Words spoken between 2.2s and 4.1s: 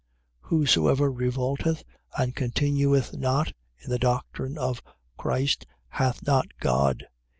continueth not in the